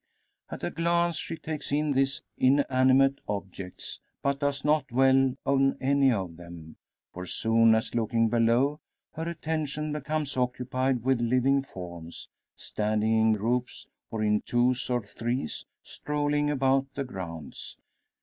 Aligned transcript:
At 0.49 0.63
a 0.63 0.71
glance 0.71 1.15
she 1.17 1.35
takes 1.37 1.71
in 1.71 1.91
these 1.91 2.23
inanimate 2.35 3.21
objects; 3.27 3.99
but 4.23 4.39
does 4.39 4.65
not 4.65 4.87
dwell 4.87 5.35
on 5.45 5.77
any 5.79 6.11
of 6.11 6.37
them. 6.37 6.77
For, 7.13 7.27
soon 7.27 7.75
as 7.75 7.93
looking 7.93 8.27
below, 8.27 8.79
her 9.11 9.29
attention 9.29 9.93
becomes 9.93 10.35
occupied 10.35 11.03
with 11.03 11.21
living 11.21 11.61
forms, 11.61 12.29
standing 12.55 13.13
in 13.21 13.33
groups, 13.33 13.85
or 14.09 14.23
in 14.23 14.41
twos 14.41 14.89
or 14.89 15.03
threes 15.05 15.65
strolling 15.83 16.49
about 16.49 16.87
the 16.95 17.03
grounds. 17.03 17.77